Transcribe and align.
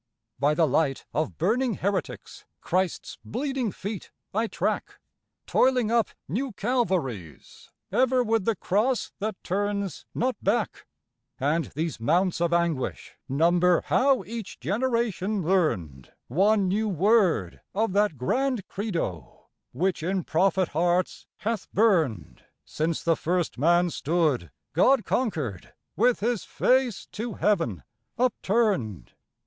By 0.39 0.55
the 0.55 0.65
light 0.67 1.05
of 1.13 1.37
burning 1.37 1.75
heretics 1.75 2.43
Christ's 2.59 3.19
bleeding 3.23 3.71
feet 3.71 4.09
I 4.33 4.47
track, 4.47 4.97
Toiling 5.45 5.91
up 5.91 6.09
new 6.27 6.53
Calvaries 6.53 7.69
ever 7.91 8.23
with 8.23 8.45
the 8.45 8.55
cross 8.55 9.11
that 9.19 9.35
turns 9.43 10.07
not 10.15 10.35
back, 10.43 10.87
And 11.39 11.65
these 11.75 11.99
mounts 11.99 12.41
of 12.41 12.51
anguish 12.51 13.13
number 13.29 13.81
how 13.81 14.23
each 14.23 14.59
generation 14.59 15.43
learned 15.43 16.11
One 16.29 16.67
new 16.67 16.89
word 16.89 17.61
of 17.75 17.93
that 17.93 18.17
grand 18.17 18.67
Credo 18.67 19.49
which 19.71 20.01
in 20.01 20.23
prophet 20.23 20.69
hearts 20.69 21.27
hath 21.41 21.71
burned 21.73 22.43
Since 22.65 23.03
the 23.03 23.15
first 23.15 23.59
man 23.59 23.91
stood 23.91 24.49
God 24.73 25.05
conquered 25.05 25.75
with 25.95 26.21
his 26.21 26.43
face 26.43 27.05
to 27.11 27.33
heaven 27.33 27.83
upturned. 28.17 29.13